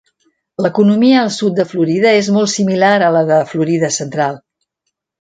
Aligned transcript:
L'economia 0.65 1.19
al 1.25 1.29
sud 1.35 1.57
de 1.59 1.67
Florida 1.75 2.15
és 2.23 2.31
molt 2.39 2.53
similar 2.57 2.93
a 3.01 3.13
la 3.19 3.25
de 3.31 3.41
Florida 3.55 3.95
central. 4.03 4.45